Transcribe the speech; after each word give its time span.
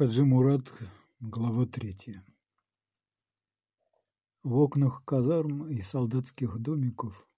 Хаджи 0.00 0.24
Мурат, 0.24 0.72
глава 1.20 1.66
третья. 1.66 2.24
В 4.42 4.54
окнах 4.54 5.04
казарм 5.04 5.66
и 5.66 5.82
солдатских 5.82 6.58
домиков 6.58 7.28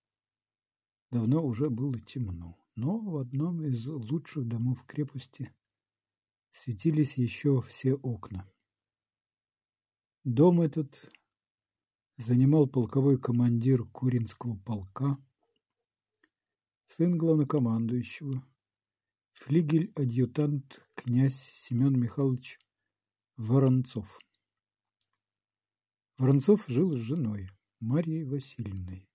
давно 1.10 1.44
уже 1.44 1.70
было 1.70 1.98
темно, 1.98 2.56
но 2.76 3.00
в 3.00 3.16
одном 3.16 3.64
из 3.64 3.88
лучших 3.88 4.46
домов 4.46 4.84
крепости 4.86 5.50
светились 6.50 7.16
еще 7.16 7.60
все 7.62 7.94
окна. 7.94 8.48
Дом 10.22 10.60
этот 10.60 11.12
занимал 12.16 12.68
полковой 12.68 13.18
командир 13.18 13.84
Куринского 13.86 14.56
полка, 14.56 15.18
сын 16.86 17.18
главнокомандующего, 17.18 18.40
флигель-адъютант 19.32 20.80
князь 21.02 21.34
Семен 21.34 21.98
Михайлович 21.98 22.60
Воронцов. 23.36 24.20
Воронцов 26.16 26.64
жил 26.68 26.92
с 26.92 26.96
женой, 26.96 27.50
Марьей 27.80 28.22
Васильевной, 28.22 29.10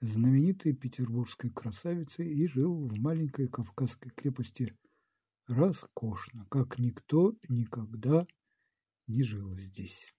знаменитой 0.00 0.74
петербургской 0.74 1.48
красавицей, 1.48 2.30
и 2.30 2.46
жил 2.46 2.86
в 2.86 2.98
маленькой 2.98 3.48
кавказской 3.48 4.10
крепости 4.10 4.74
роскошно, 5.46 6.44
как 6.50 6.78
никто 6.78 7.32
никогда 7.48 8.26
не 9.06 9.22
жил 9.22 9.50
здесь. 9.54 10.14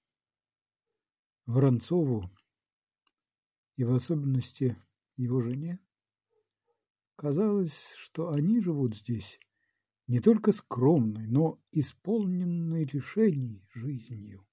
Воронцову 1.46 2.32
и 3.76 3.84
в 3.84 3.94
особенности 3.94 4.76
его 5.18 5.40
жене 5.40 5.80
казалось, 7.16 7.94
что 7.96 8.32
они 8.32 8.60
живут 8.60 8.96
здесь 8.96 9.40
не 10.10 10.22
только 10.22 10.54
скромной, 10.54 11.28
но 11.28 11.62
исполненной 11.72 12.84
решений 12.84 13.64
жизнью. 13.70 14.44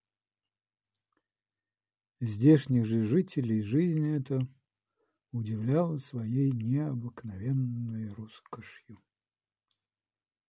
Здешних 2.21 2.85
же 2.85 3.05
жителей 3.05 3.63
жизнь 3.63 4.07
эта 4.07 4.47
удивляла 5.33 5.97
своей 5.97 6.51
необыкновенной 6.53 8.13
роскошью. 8.13 8.99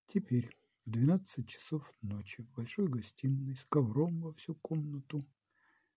Теперь 0.08 0.49
в 0.86 0.89
двенадцать 0.89 1.47
часов 1.47 1.94
ночи 2.02 2.44
в 2.44 2.52
большой 2.52 2.89
гостиной 2.89 3.55
с 3.55 3.64
ковром 3.64 4.19
во 4.19 4.33
всю 4.33 4.55
комнату 4.55 5.25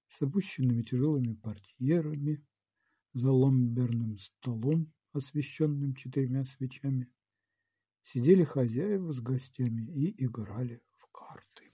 с 0.07 0.23
опущенными 0.23 0.83
тяжелыми 0.83 1.35
портьерами, 1.35 2.47
за 3.13 3.33
ламберным 3.33 4.19
столом, 4.19 4.93
освещенным 5.13 5.97
четырьмя 5.97 6.47
свечами, 6.47 7.09
сидели 8.11 8.43
хозяева 8.43 9.13
с 9.13 9.21
гостями 9.21 9.85
и 9.85 10.25
играли 10.25 10.83
в 10.97 11.07
карты. 11.13 11.65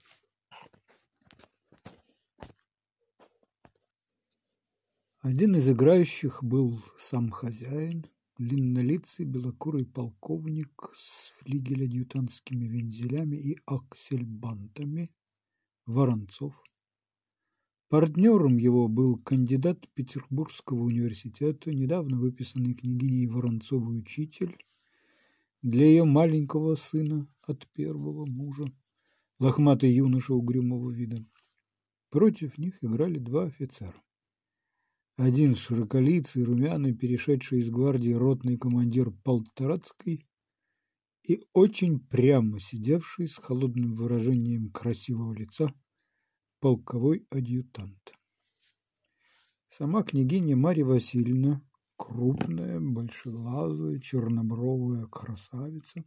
Один 5.21 5.55
из 5.55 5.67
играющих 5.67 6.43
был 6.43 6.79
сам 6.99 7.31
хозяин, 7.31 8.05
длиннолицый 8.37 9.25
белокурый 9.25 9.87
полковник 9.87 10.91
с 10.93 11.31
флигель-адъютантскими 11.39 12.65
вензелями 12.65 13.37
и 13.37 13.57
аксельбантами 13.65 15.09
Воронцов. 15.87 16.61
Партнером 17.89 18.57
его 18.57 18.87
был 18.87 19.17
кандидат 19.17 19.89
Петербургского 19.95 20.83
университета, 20.83 21.73
недавно 21.73 22.19
выписанный 22.19 22.75
княгиней 22.75 23.25
Воронцовой 23.25 23.97
учитель 23.97 24.55
для 25.61 25.85
ее 25.85 26.03
маленького 26.05 26.75
сына 26.75 27.27
от 27.41 27.67
первого 27.73 28.25
мужа, 28.25 28.65
лохматый 29.39 29.91
юноша 29.91 30.33
угрюмого 30.33 30.91
вида. 30.91 31.25
Против 32.09 32.57
них 32.57 32.83
играли 32.83 33.19
два 33.19 33.45
офицера. 33.45 34.01
Один 35.17 35.55
широколицый, 35.55 36.43
румяный, 36.43 36.93
перешедший 36.93 37.59
из 37.59 37.71
гвардии 37.71 38.11
ротный 38.11 38.57
командир 38.57 39.11
Полторацкой 39.23 40.27
и 41.23 41.43
очень 41.53 41.99
прямо 41.99 42.59
сидевший 42.59 43.27
с 43.27 43.35
холодным 43.37 43.93
выражением 43.95 44.71
красивого 44.71 45.33
лица 45.33 45.73
полковой 46.59 47.25
адъютант. 47.31 48.13
Сама 49.67 50.03
княгиня 50.03 50.55
Марья 50.55 50.85
Васильевна, 50.85 51.61
крупная, 51.97 52.79
большеглазая, 52.79 53.99
чернобровая 53.99 55.05
красавица, 55.07 56.03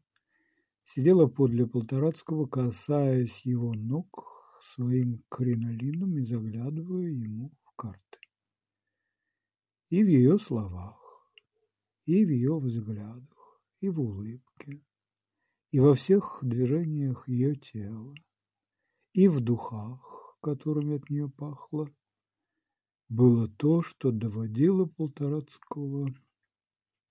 сидела 0.84 1.26
подле 1.26 1.66
Полторацкого, 1.66 2.46
касаясь 2.46 3.44
его 3.44 3.74
ног 3.74 4.58
своим 4.62 5.22
кринолином 5.28 6.16
и 6.18 6.24
заглядывая 6.24 7.08
ему 7.08 7.52
в 7.64 7.76
карты. 7.76 8.18
И 9.88 10.02
в 10.02 10.06
ее 10.06 10.38
словах, 10.38 11.30
и 12.04 12.24
в 12.24 12.28
ее 12.30 12.58
взглядах, 12.58 13.60
и 13.80 13.88
в 13.88 14.00
улыбке, 14.00 14.84
и 15.70 15.80
во 15.80 15.94
всех 15.94 16.38
движениях 16.42 17.28
ее 17.28 17.56
тела, 17.56 18.14
и 19.12 19.28
в 19.28 19.40
духах, 19.40 20.36
которыми 20.40 20.96
от 20.96 21.10
нее 21.10 21.28
пахло, 21.28 21.88
было 23.10 23.48
то, 23.48 23.82
что 23.82 24.12
доводило 24.12 24.86
Полторацкого 24.86 26.14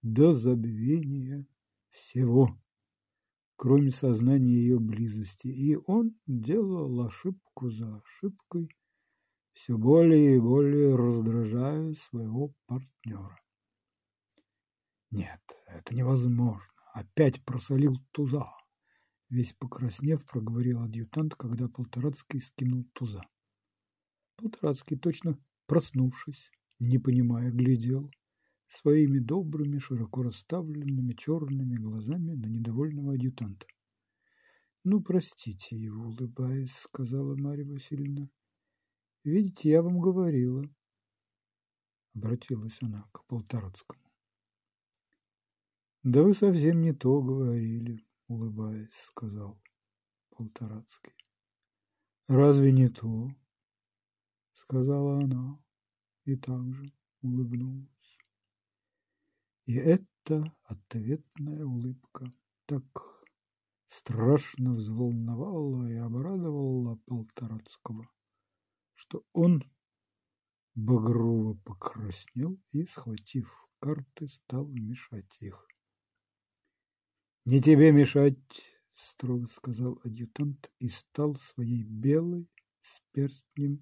до 0.01 0.33
забвения 0.33 1.45
всего, 1.89 2.57
кроме 3.57 3.91
сознания 3.91 4.55
ее 4.55 4.79
близости, 4.79 5.47
и 5.47 5.75
он 5.75 6.17
делал 6.25 7.01
ошибку 7.01 7.69
за 7.69 7.97
ошибкой, 7.97 8.69
все 9.51 9.77
более 9.77 10.37
и 10.37 10.39
более 10.39 10.95
раздражая 10.95 11.93
своего 11.95 12.55
партнера. 12.65 13.37
Нет, 15.11 15.41
это 15.67 15.93
невозможно. 15.93 16.71
Опять 16.93 17.43
просолил 17.43 17.97
туза. 18.11 18.45
Весь 19.27 19.53
покраснев, 19.53 20.25
проговорил 20.25 20.81
адъютант, 20.81 21.35
когда 21.35 21.67
Полторацкий 21.67 22.39
скинул 22.39 22.85
туза. 22.93 23.21
Полторацкий, 24.37 24.97
точно 24.97 25.37
проснувшись, 25.69 26.51
не 26.79 26.97
понимая, 26.97 27.51
глядел 27.51 28.11
своими 28.67 29.19
добрыми, 29.19 29.79
широко 29.79 30.23
расставленными 30.23 31.13
черными 31.13 31.75
глазами 31.75 32.33
на 32.33 32.47
недовольного 32.47 33.13
адъютанта. 33.13 33.67
«Ну, 34.83 35.01
простите 35.01 35.77
его, 35.77 36.07
улыбаясь»,— 36.07 36.73
сказала 36.87 37.35
Марья 37.35 37.65
Васильевна. 37.65 38.29
«Видите, 39.23 39.69
я 39.69 39.81
вам 39.81 39.99
говорила»,— 39.99 40.65
обратилась 42.15 42.81
она 42.81 43.07
к 43.13 43.25
Полторацкому. 43.27 44.03
«Да 46.03 46.23
вы 46.23 46.33
совсем 46.33 46.81
не 46.81 46.93
то 46.93 47.21
говорили», 47.21 48.09
улыбаясь, 48.29 48.93
сказал 48.93 49.59
Полторацкий. 50.29 51.13
«Разве 52.27 52.71
не 52.71 52.89
то?»— 52.89 53.29
сказала 54.59 55.23
она 55.23 55.57
и 56.25 56.35
также 56.35 56.91
улыбнулась. 57.21 58.17
И 59.65 59.75
эта 59.75 60.53
ответная 60.63 61.65
улыбка 61.65 62.33
так 62.65 62.85
страшно 63.85 64.73
взволновала 64.73 65.89
и 65.89 65.95
обрадовала 65.95 66.97
Полторацкого, 67.05 68.09
что 68.95 69.23
он 69.31 69.63
багрово 70.75 71.55
покраснел 71.63 72.59
и, 72.71 72.85
схватив 72.85 73.69
карты, 73.79 74.27
стал 74.27 74.67
мешать 74.67 75.37
их. 75.39 75.67
«Не 77.45 77.61
тебе 77.61 77.93
мешать!»– 77.93 78.61
строго 78.91 79.47
сказал 79.47 79.99
адъютант 80.03 80.69
и 80.79 80.89
стал 80.89 81.35
своей 81.35 81.83
белой 81.83 82.49
с 82.81 83.01
перстнем 83.13 83.81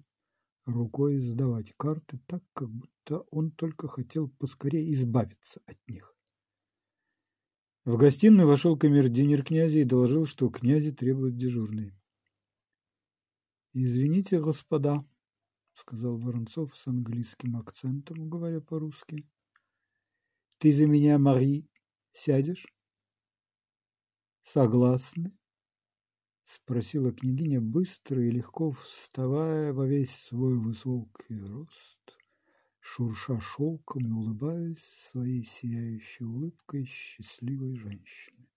рукой 0.68 1.18
сдавать 1.18 1.72
карты 1.76 2.18
так, 2.26 2.42
как 2.52 2.70
будто 2.70 3.20
он 3.30 3.50
только 3.50 3.88
хотел 3.88 4.28
поскорее 4.28 4.92
избавиться 4.92 5.60
от 5.66 5.76
них. 5.88 6.14
В 7.84 7.96
гостиную 7.96 8.46
вошел 8.46 8.76
камердинер 8.76 9.44
князя 9.44 9.78
и 9.78 9.84
доложил, 9.84 10.26
что 10.26 10.50
князи 10.50 10.92
требуют 10.92 11.36
дежурный. 11.36 11.94
«Извините, 13.72 14.40
господа»,— 14.40 15.06
сказал 15.72 16.18
Воронцов 16.18 16.76
с 16.76 16.86
английским 16.86 17.56
акцентом, 17.56 18.28
говоря 18.28 18.60
по-русски. 18.60 19.28
«Ты 20.58 20.72
за 20.72 20.86
меня, 20.86 21.18
Мари, 21.18 21.70
сядешь?» 22.12 22.66
Согласны? 24.48 25.37
Спросила 26.50 27.12
княгиня 27.12 27.60
быстро 27.60 28.24
и 28.24 28.30
легко 28.30 28.70
вставая 28.70 29.74
во 29.74 29.86
весь 29.86 30.14
свой 30.14 30.56
высокий 30.56 31.38
рост, 31.42 32.18
шурша 32.80 33.38
шелком 33.38 34.06
и 34.06 34.10
улыбаясь 34.10 34.82
своей 34.82 35.44
сияющей 35.44 36.24
улыбкой 36.24 36.86
счастливой 36.86 37.76
женщины. 37.76 38.48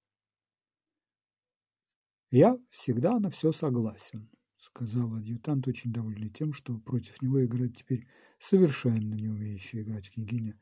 «Я 2.29 2.57
всегда 2.69 3.19
на 3.19 3.29
все 3.29 3.51
согласен»,— 3.51 4.29
сказал 4.55 5.13
адъютант, 5.13 5.67
очень 5.67 5.91
довольный 5.91 6.29
тем, 6.29 6.53
что 6.53 6.79
против 6.79 7.21
него 7.21 7.43
играет 7.43 7.75
теперь 7.75 8.07
совершенно 8.39 9.15
не 9.15 9.27
умеющая 9.27 9.81
играть 9.81 10.09
княгиня. 10.09 10.57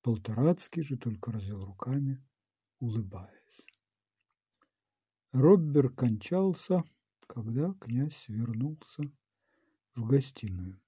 Полторацкий 0.00 0.84
же 0.84 0.96
только 0.96 1.32
развел 1.32 1.64
руками, 1.64 2.24
улыбаясь. 2.78 3.64
Роббер 5.32 5.88
кончался, 5.90 6.84
когда 7.26 7.74
князь 7.74 8.28
вернулся 8.28 9.02
в 9.94 10.06
гостиную. 10.06 10.80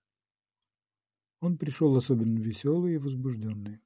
Он 1.40 1.58
пришел 1.58 1.96
особенно 1.96 2.38
веселый 2.38 2.94
и 2.94 2.98
возбужденный. 2.98 3.80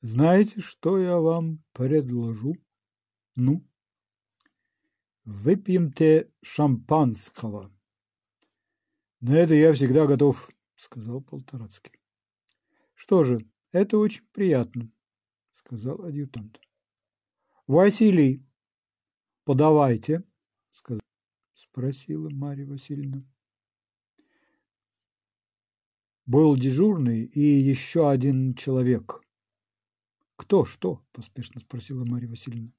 «Знаете, 0.00 0.60
что 0.60 0.98
я 0.98 1.18
вам 1.18 1.62
предложу? 1.72 2.56
Ну?» 3.36 3.66
Выпьем-те 5.24 6.30
шампанского. 6.42 7.72
На 9.20 9.36
это 9.36 9.54
я 9.54 9.72
всегда 9.72 10.06
готов, 10.06 10.50
сказал 10.76 11.22
Полторацкий. 11.22 11.98
Что 12.92 13.24
же, 13.24 13.48
это 13.72 13.96
очень 13.96 14.26
приятно, 14.32 14.92
сказал 15.52 16.04
адъютант. 16.04 16.60
Василий, 17.66 18.46
подавайте, 19.44 20.24
сказал, 20.72 21.02
спросила 21.54 22.30
Марья 22.30 22.66
Васильевна. 22.66 23.24
Был 26.26 26.56
дежурный 26.56 27.24
и 27.24 27.40
еще 27.40 28.10
один 28.10 28.54
человек. 28.54 29.20
Кто, 30.36 30.64
что? 30.64 31.04
поспешно 31.12 31.60
спросила 31.60 32.04
Марья 32.04 32.28
Васильевна. 32.28 32.72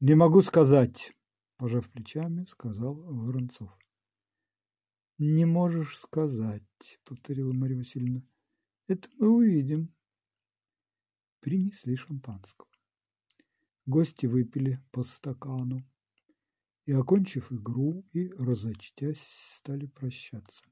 Не 0.00 0.14
могу 0.14 0.42
сказать. 0.42 1.12
Пожав 1.58 1.90
плечами, 1.90 2.44
сказал 2.44 2.94
Воронцов. 2.94 3.76
«Не 5.18 5.44
можешь 5.44 5.98
сказать»,— 5.98 7.00
повторила 7.04 7.52
Марья 7.52 7.76
Васильевна. 7.76 8.22
«Это 8.86 9.08
мы 9.18 9.28
увидим». 9.30 9.92
Принесли 11.40 11.96
шампанского. 11.96 12.70
Гости 13.88 14.26
выпили 14.26 14.84
по 14.90 15.02
стакану 15.02 15.82
и, 16.84 16.92
окончив 16.92 17.50
игру 17.50 18.04
и 18.12 18.28
разочтясь, 18.32 19.22
стали 19.56 19.86
прощаться. 19.86 20.62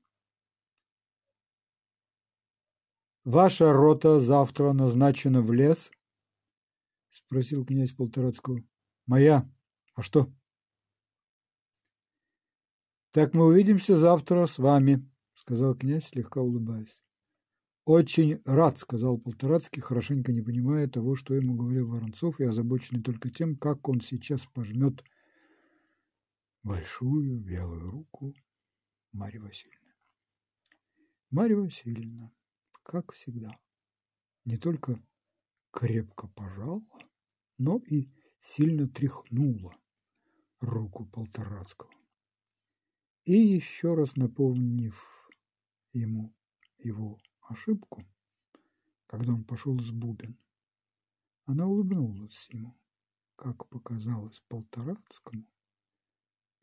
«Ваша 3.25 3.73
рота 3.73 4.21
завтра 4.21 4.75
назначена 4.75 5.41
в 5.41 5.51
лес?»— 5.51 5.91
спросил 7.09 7.65
князь 7.65 7.95
Полторацкого. 7.95 8.63
«Моя. 9.07 9.51
А 9.95 10.03
что?» 10.03 10.31
«Так 13.13 13.33
мы 13.33 13.47
увидимся 13.47 13.97
завтра 13.97 14.45
с 14.45 14.59
вами»,— 14.59 15.11
сказал 15.33 15.75
князь, 15.75 16.09
слегка 16.09 16.43
улыбаясь. 16.43 17.01
«Очень 17.87 18.43
рад»,— 18.45 18.79
сказал 18.81 19.17
Полторацкий, 19.17 19.81
хорошенько 19.81 20.33
не 20.33 20.43
понимая 20.43 20.89
того, 20.89 21.15
что 21.15 21.35
ему 21.35 21.55
говорил 21.55 21.89
Воронцов, 21.89 22.41
и 22.41 22.45
озабоченный 22.45 23.01
только 23.01 23.31
тем, 23.31 23.57
как 23.57 23.89
он 23.89 24.01
сейчас 24.01 24.45
пожмет 24.45 25.05
большую 26.65 27.39
белую 27.39 27.89
руку 27.93 28.35
Марьи 29.13 29.39
Васильевны. 29.39 29.93
Марья 31.31 31.59
Васильевна, 31.59 32.33
как 32.83 33.13
всегда, 33.13 33.57
не 34.45 34.57
только 34.57 35.01
крепко 35.71 36.27
пожала, 36.27 36.83
но 37.57 37.81
и 37.87 38.09
сильно 38.41 38.89
тряхнула 38.89 39.77
руку 40.59 41.07
Полторацкого. 41.07 41.93
И 43.23 43.35
еще 43.35 43.95
раз 43.95 44.17
напомнив 44.17 45.31
ему 45.93 46.35
его 46.79 47.21
ошибку, 47.51 48.05
когда 49.07 49.33
он 49.33 49.45
пошел 49.45 49.79
с 49.79 49.91
Бубен, 49.91 50.39
она 51.45 51.67
улыбнулась 51.67 52.49
ему, 52.51 52.77
как 53.37 53.69
показалось 53.69 54.43
Полторацкому, 54.49 55.47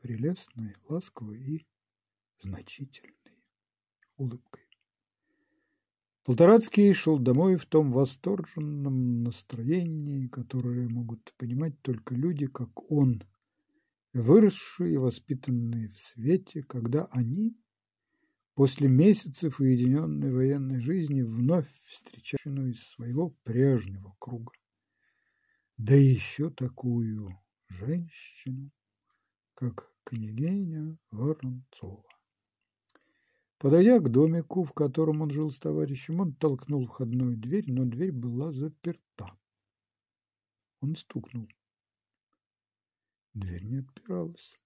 прелестной, 0.01 0.75
ласковой 0.89 1.39
и 1.39 1.68
значительной 2.38 3.44
улыбкой. 4.18 4.63
Полторацкий 6.25 6.94
шел 6.94 7.19
домой 7.19 7.57
в 7.57 7.65
том 7.65 7.91
восторженном 7.91 9.24
настроении, 9.24 10.27
которое 10.27 10.88
могут 10.88 11.33
понимать 11.38 11.81
только 11.81 12.15
люди, 12.15 12.47
как 12.47 12.89
он, 12.89 13.24
выросшие 14.13 14.94
и 14.94 14.97
воспитанные 14.97 15.89
в 15.89 15.97
свете, 15.97 16.63
когда 16.63 17.06
они, 17.12 17.57
после 18.55 18.88
месяцев 18.88 19.59
уединенной 19.59 20.31
военной 20.31 20.79
жизни, 20.79 21.21
вновь 21.21 21.67
встречающую 21.85 22.71
из 22.71 22.83
своего 22.83 23.29
прежнего 23.44 24.15
круга. 24.19 24.53
Да 25.77 25.95
еще 25.95 26.50
такую 26.50 27.38
женщину, 27.67 28.71
как 29.55 29.91
княгиня 30.03 30.97
Воронцова. 31.11 32.03
Подойдя 33.57 34.00
к 34.00 34.11
домику, 34.11 34.65
в 34.65 34.73
котором 34.73 35.21
он 35.21 35.31
жил 35.31 35.49
с 35.49 35.57
товарищем, 35.57 36.19
он 36.19 36.35
толкнул 36.35 36.85
входную 36.85 37.38
дверь, 37.38 37.71
но 37.71 37.85
дверь 37.85 38.11
была 38.11 38.51
заперта. 38.51 39.38
Он 40.81 40.95
стукнул. 40.97 41.47
Дверь 43.33 43.63
не 43.63 43.77
отпиралась. 43.77 44.59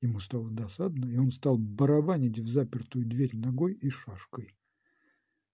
Ему 0.00 0.18
стало 0.20 0.50
досадно, 0.50 1.06
и 1.06 1.18
он 1.18 1.30
стал 1.30 1.58
барабанить 1.58 2.38
в 2.38 2.46
запертую 2.46 3.04
дверь 3.04 3.36
ногой 3.36 3.74
и 3.74 3.90
шашкой. 3.90 4.48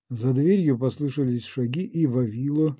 За 0.09 0.33
дверью 0.33 0.79
послышались 0.79 1.45
шаги, 1.45 1.83
и 1.83 2.07
Вавила, 2.07 2.79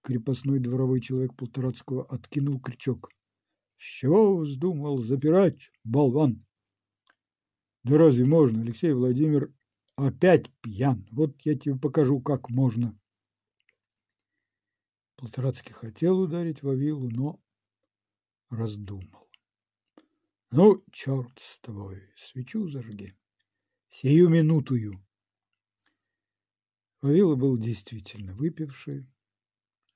крепостной 0.00 0.60
дворовой 0.60 1.00
человек 1.00 1.36
Полторацкого, 1.36 2.04
откинул 2.06 2.58
крючок. 2.58 3.10
«С 3.76 3.82
чего 3.82 4.38
вздумал 4.38 4.98
запирать, 4.98 5.70
болван?» 5.84 6.46
«Да 7.84 7.98
разве 7.98 8.24
можно, 8.24 8.62
Алексей 8.62 8.92
Владимир, 8.94 9.52
опять 9.96 10.50
пьян? 10.62 11.06
Вот 11.10 11.38
я 11.42 11.58
тебе 11.58 11.76
покажу, 11.76 12.20
как 12.20 12.48
можно». 12.48 12.98
Полторацкий 15.16 15.72
хотел 15.72 16.20
ударить 16.20 16.62
Вавилу, 16.62 17.10
но 17.10 17.40
раздумал. 18.48 19.21
Ну, 20.54 20.84
черт 20.92 21.38
с 21.38 21.58
тобой, 21.60 22.12
свечу 22.14 22.68
зажги. 22.68 23.14
Сию 23.88 24.28
минутую. 24.28 25.02
Вавила 27.00 27.36
был 27.36 27.56
действительно 27.56 28.34
выпивший, 28.34 29.10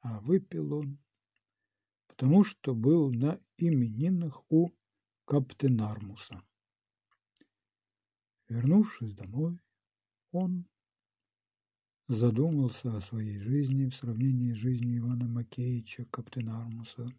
а 0.00 0.18
выпил 0.20 0.72
он, 0.72 0.98
потому 2.06 2.42
что 2.42 2.74
был 2.74 3.12
на 3.12 3.38
именинах 3.58 4.50
у 4.50 4.70
Каптенармуса. 5.26 6.42
Вернувшись 8.48 9.12
домой, 9.12 9.60
он 10.30 10.66
задумался 12.08 12.96
о 12.96 13.02
своей 13.02 13.38
жизни 13.40 13.90
в 13.90 13.94
сравнении 13.94 14.54
с 14.54 14.56
жизнью 14.56 15.00
Ивана 15.00 15.28
Макеевича 15.28 16.06
Каптенармуса. 16.06 17.12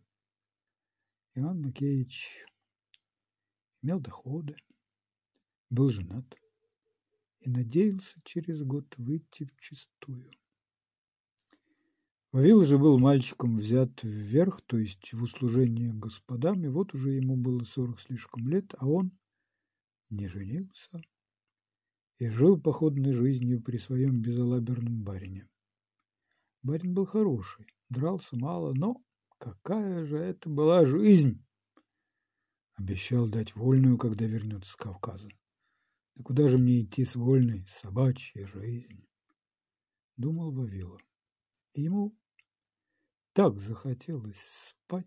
Иван 1.35 1.61
Макеевич 1.61 2.43
имел 3.87 4.01
доходы, 4.01 4.57
был 5.69 5.89
женат 5.89 6.25
и 7.39 7.49
надеялся 7.49 8.19
через 8.25 8.61
год 8.61 8.85
выйти 8.97 9.45
в 9.45 9.55
чистую. 9.59 10.29
Вавил 12.33 12.65
же 12.65 12.77
был 12.77 12.99
мальчиком 12.99 13.55
взят 13.55 14.03
вверх, 14.03 14.61
то 14.61 14.77
есть 14.77 15.13
в 15.13 15.23
услужение 15.23 15.93
господам, 15.93 16.63
и 16.65 16.67
вот 16.67 16.93
уже 16.93 17.11
ему 17.11 17.37
было 17.37 17.63
сорок 17.63 18.01
слишком 18.01 18.47
лет, 18.49 18.73
а 18.77 18.87
он 18.87 19.17
не 20.09 20.27
женился 20.27 21.01
и 22.17 22.27
жил 22.27 22.59
походной 22.59 23.13
жизнью 23.13 23.61
при 23.61 23.77
своем 23.77 24.21
безалаберном 24.21 25.03
барине. 25.03 25.47
Барин 26.61 26.93
был 26.93 27.05
хороший, 27.05 27.67
дрался 27.89 28.35
мало, 28.35 28.73
но 28.73 29.01
Какая 29.39 30.03
же 30.03 30.17
это 30.17 30.49
была 30.49 30.83
жизнь! 30.85 31.46
Обещал 32.77 33.27
дать 33.27 33.55
вольную, 33.55 33.97
когда 33.97 34.25
вернется 34.25 34.71
с 34.71 34.75
Кавказа. 34.75 35.29
Да 36.15 36.23
куда 36.23 36.47
же 36.47 36.57
мне 36.57 36.81
идти 36.81 37.05
с 37.05 37.15
вольной 37.15 37.65
собачьей 37.67 38.45
жизнью? 38.45 39.07
Думал 40.15 40.51
Вавила. 40.51 40.99
И 41.73 41.81
ему 41.81 42.17
так 43.33 43.59
захотелось 43.59 44.39
спать, 44.69 45.05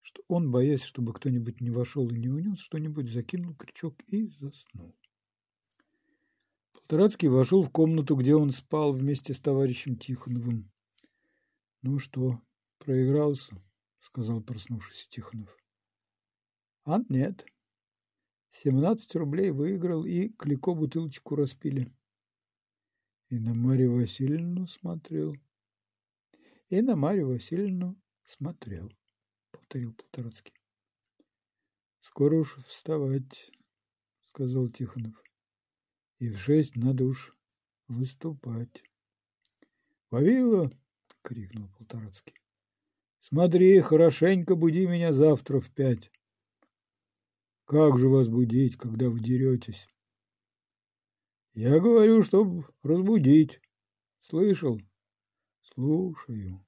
что 0.00 0.22
он, 0.28 0.50
боясь, 0.50 0.82
чтобы 0.82 1.12
кто-нибудь 1.12 1.60
не 1.60 1.70
вошел 1.70 2.08
и 2.10 2.18
не 2.18 2.28
унес 2.28 2.58
что-нибудь, 2.58 3.10
закинул 3.10 3.54
крючок 3.54 4.02
и 4.06 4.28
заснул. 4.28 4.96
Полторацкий 6.72 7.28
вошел 7.28 7.62
в 7.62 7.70
комнату, 7.70 8.16
где 8.16 8.34
он 8.34 8.50
спал 8.50 8.92
вместе 8.92 9.32
с 9.32 9.40
товарищем 9.40 9.96
Тихоновым. 9.96 10.70
«Ну 11.82 11.98
что, 11.98 12.40
«Проигрался?»– 12.84 13.62
сказал 14.00 14.42
проснувшийся 14.42 15.08
Тихонов. 15.08 15.56
А 16.84 17.00
нет. 17.08 17.46
Семнадцать 18.50 19.16
рублей 19.16 19.50
выиграл 19.50 20.04
и 20.04 20.28
Клико 20.28 20.74
бутылочку 20.74 21.34
распили. 21.34 21.90
И 23.30 23.38
на 23.38 23.54
Марью 23.54 23.94
Васильевну 23.94 24.66
смотрел. 24.66 25.34
И 26.68 26.82
на 26.82 26.94
Марью 26.94 27.28
Васильевну 27.28 27.96
смотрел, 28.22 28.92
повторил 29.50 29.94
Полторацкий. 29.94 30.54
Скоро 32.00 32.36
уж 32.36 32.56
вставать, 32.66 33.50
сказал 34.28 34.68
Тихонов. 34.68 35.22
И 36.18 36.28
в 36.28 36.38
шесть 36.38 36.76
надо 36.76 37.04
уж 37.04 37.34
выступать. 37.88 38.84
Вавила! 40.10 40.70
крикнул 41.22 41.68
Полторацкий. 41.78 42.34
Смотри, 43.20 43.80
хорошенько 43.80 44.54
буди 44.54 44.86
меня 44.86 45.14
завтра 45.14 45.60
в 45.60 45.70
пять. 45.70 46.10
Как 47.64 47.98
же 47.98 48.08
вас 48.08 48.28
будить, 48.28 48.76
когда 48.76 49.08
вы 49.08 49.20
деретесь? 49.20 49.88
Я 51.52 51.80
говорю, 51.80 52.22
чтоб 52.22 52.66
разбудить. 52.82 53.60
Слышал? 54.20 54.80
Слушаю. 55.62 56.64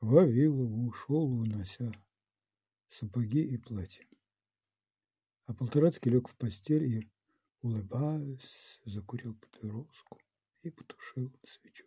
Вавилов 0.00 0.70
ушел, 0.88 1.24
унося 1.24 1.92
сапоги 2.88 3.42
и 3.42 3.56
платье. 3.56 4.06
А 5.46 5.54
Полторацкий 5.54 6.10
лег 6.10 6.28
в 6.28 6.36
постель 6.36 6.84
и, 6.84 7.10
улыбаясь, 7.62 8.80
закурил 8.84 9.34
папироску 9.34 10.20
и 10.62 10.70
потушил 10.70 11.34
свечу. 11.44 11.86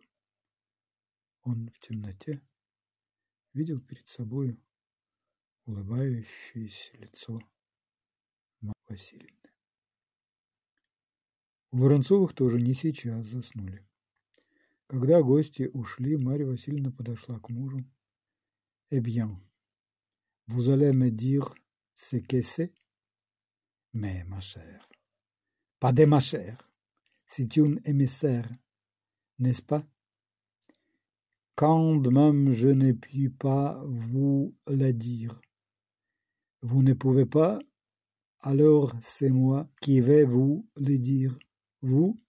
Он 1.43 1.69
в 1.69 1.79
темноте 1.79 2.41
видел 3.53 3.79
перед 3.79 4.07
собой 4.07 4.59
улыбающееся 5.65 6.97
лицо 6.97 7.39
Марьи 8.61 8.75
Васильевны. 8.87 9.49
У 11.71 11.77
Воронцовых 11.77 12.33
тоже 12.33 12.61
не 12.61 12.73
сейчас 12.73 13.25
заснули. 13.25 13.85
Когда 14.87 15.21
гости 15.21 15.69
ушли, 15.73 16.15
Марья 16.15 16.45
Васильевна 16.45 16.91
подошла 16.91 17.39
к 17.39 17.49
мужу. 17.49 17.83
«Eh 18.91 18.99
bien, 18.99 19.41
vous 20.47 20.69
allez 20.69 20.93
me 20.93 21.09
dire 21.09 21.53
ce 21.95 22.17
que 22.17 22.41
c'est?» 22.41 22.73
«Mais, 23.93 24.23
ma 24.25 24.39
chère, 24.39 24.87
pas 25.79 25.91
de 25.91 26.05
ma 26.05 26.19
chère, 26.19 26.69
c'est 27.25 27.57
une 27.57 27.81
émissaire, 27.85 28.47
n'est-ce 29.39 29.63
pas?» 29.63 29.87
Quand 31.55 32.01
même 32.11 32.51
je 32.51 32.67
ne 32.67 32.91
puis 32.91 33.29
pas 33.29 33.81
vous 33.85 34.53
le 34.67 34.91
dire. 34.91 35.41
Vous 36.67 36.81
ne 36.81 36.93
pouvez 36.93 37.27
pas, 37.27 37.59
alors 38.39 38.91
c'est 38.99 39.29
moi 39.29 39.69
qui 39.81 40.01
vais 40.01 40.25
vous 40.25 40.67
le 40.75 40.97
dire. 40.97 41.37
Vous? 41.81 42.19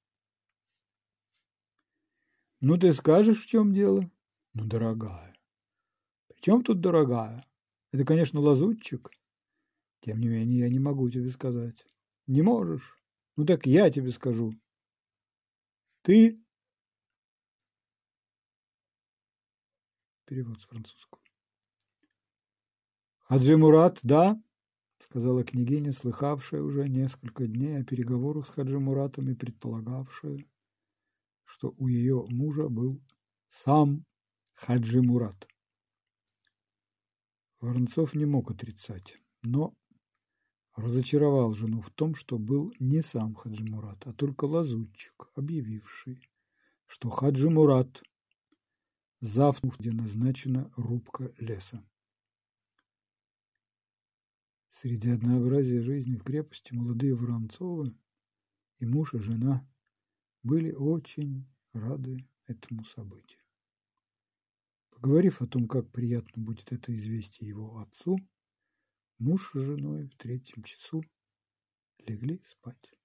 Ну, 2.61 2.77
ты 2.77 2.93
скажешь, 2.93 3.43
в 3.43 3.47
чем 3.47 3.73
дело? 3.73 4.03
Ну, 4.53 4.67
дорогая. 4.67 5.35
При 6.29 6.39
чем 6.43 6.63
тут 6.63 6.83
дорогая? 6.83 7.47
Это, 7.93 8.05
конечно, 8.05 8.41
лазутчик. 8.41 9.11
Тем 10.01 10.21
не 10.21 10.29
менее, 10.29 10.59
я 10.59 10.69
не 10.69 10.81
могу 10.81 11.09
тебе 11.09 11.31
сказать. 11.31 11.87
Не 12.27 12.43
можешь? 12.43 13.01
Ну, 13.37 13.47
так 13.47 13.65
я 13.65 13.91
тебе 13.91 14.11
скажу. 14.11 14.53
Ты 16.03 16.39
Перевод 20.27 20.61
с 20.61 20.67
французского. 20.67 21.26
«Хаджи 23.29 23.57
Мурат, 23.57 23.99
да?»– 24.05 24.41
сказала 25.01 25.43
княгиня, 25.43 25.93
слыхавшая 25.93 26.63
уже 26.63 26.89
несколько 26.89 27.49
дней 27.49 27.81
о 27.81 27.85
переговорах 27.85 28.47
с 28.47 28.51
Хаджи 28.51 28.79
Муратом 28.79 29.29
и 29.29 29.35
предполагавшая, 29.35 30.45
что 31.43 31.75
у 31.77 31.89
ее 31.89 32.25
мужа 32.29 32.69
был 32.69 33.03
сам 33.49 34.07
Хаджи 34.55 35.03
Мурат. 35.03 35.49
Воронцов 37.61 38.15
не 38.15 38.27
мог 38.27 38.53
отрицать, 38.53 39.19
но 39.43 39.75
разочаровал 40.77 41.53
жену 41.53 41.81
в 41.81 41.91
том, 41.91 42.15
что 42.15 42.39
был 42.39 42.73
не 42.79 43.03
сам 43.03 43.35
Хаджи 43.35 43.65
Мурат, 43.65 44.07
а 44.07 44.13
только 44.13 44.45
лазутчик, 44.45 45.33
объявивший, 45.35 46.23
что 46.87 47.11
Хаджи 47.11 47.51
Мурат 47.51 48.03
Завтра, 49.19 49.73
где 49.77 49.91
назначена 49.91 50.71
рубка 50.77 51.33
леса. 51.39 51.83
Среди 54.79 55.09
однообразия 55.09 55.81
жизни 55.81 56.17
в 56.17 56.23
крепости 56.23 56.75
молодые 56.75 57.15
Воронцовы 57.15 57.97
и 58.79 58.85
муж 58.85 59.15
и 59.15 59.19
жена 59.19 59.67
были 60.43 60.71
очень 60.71 61.51
рады 61.73 62.29
этому 62.47 62.85
событию. 62.85 63.41
Поговорив 64.91 65.41
о 65.41 65.47
том, 65.47 65.67
как 65.67 65.91
приятно 65.91 66.43
будет 66.43 66.73
это 66.73 66.95
известие 66.95 67.49
его 67.49 67.79
отцу, 67.79 68.19
муж 69.17 69.53
с 69.55 69.59
женой 69.59 70.11
в 70.11 70.17
третьем 70.17 70.63
часу 70.63 71.03
легли 72.07 72.43
спать. 72.45 72.96